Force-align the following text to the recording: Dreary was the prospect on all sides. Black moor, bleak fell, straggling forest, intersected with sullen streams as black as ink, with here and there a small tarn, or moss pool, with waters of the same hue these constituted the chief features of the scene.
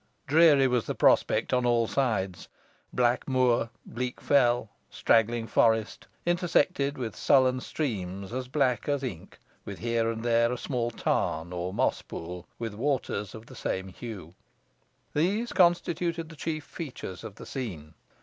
Dreary 0.25 0.67
was 0.67 0.87
the 0.87 0.95
prospect 0.95 1.53
on 1.53 1.63
all 1.63 1.85
sides. 1.85 2.47
Black 2.91 3.27
moor, 3.29 3.69
bleak 3.85 4.19
fell, 4.19 4.71
straggling 4.89 5.45
forest, 5.45 6.07
intersected 6.25 6.97
with 6.97 7.15
sullen 7.15 7.59
streams 7.59 8.33
as 8.33 8.47
black 8.47 8.89
as 8.89 9.03
ink, 9.03 9.37
with 9.63 9.77
here 9.77 10.09
and 10.09 10.23
there 10.23 10.51
a 10.51 10.57
small 10.57 10.89
tarn, 10.89 11.53
or 11.53 11.71
moss 11.71 12.01
pool, 12.01 12.47
with 12.57 12.73
waters 12.73 13.35
of 13.35 13.45
the 13.45 13.55
same 13.55 13.89
hue 13.89 14.33
these 15.13 15.53
constituted 15.53 16.29
the 16.29 16.35
chief 16.35 16.63
features 16.63 17.23
of 17.23 17.35
the 17.35 17.45
scene. 17.45 17.93